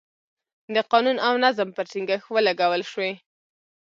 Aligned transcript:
د 0.75 0.77
قانون 0.91 1.17
او 1.27 1.33
نظم 1.45 1.69
پر 1.75 1.85
ټینګښت 1.91 2.27
ولګول 2.31 2.81
شوې. 2.91 3.11